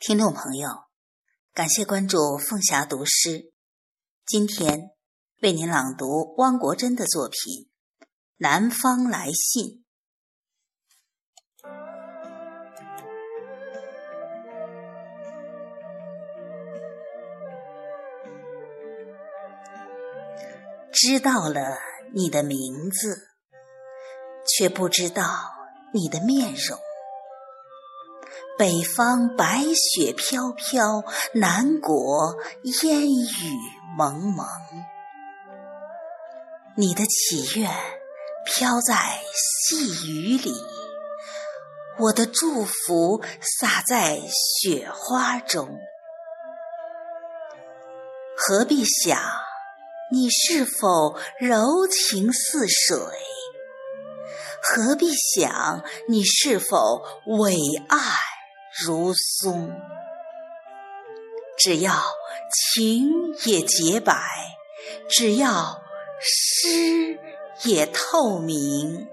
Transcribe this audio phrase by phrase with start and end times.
[0.00, 0.68] 听众朋友，
[1.52, 3.52] 感谢关注凤霞读诗。
[4.24, 4.92] 今天
[5.42, 7.68] 为您朗读汪国真的作品
[8.36, 9.64] 《南方来信》。
[20.92, 21.76] 知道了
[22.14, 23.30] 你的名字，
[24.46, 25.24] 却不知道
[25.92, 26.78] 你的面容。
[28.58, 32.36] 北方白雪飘飘，南国
[32.82, 33.56] 烟雨
[33.96, 34.44] 蒙蒙。
[36.74, 37.70] 你的祈愿
[38.44, 40.52] 飘在细雨里，
[42.00, 43.22] 我的祝福
[43.60, 45.78] 洒在雪花中。
[48.36, 49.20] 何必想
[50.10, 52.98] 你是否柔情似水？
[54.60, 57.04] 何必想你是否
[57.38, 57.56] 伟
[57.88, 58.00] 岸？
[58.86, 59.72] 如松，
[61.58, 61.92] 只要
[62.52, 63.10] 情
[63.44, 64.14] 也洁白，
[65.08, 65.82] 只要
[66.20, 67.18] 诗
[67.64, 69.08] 也透明。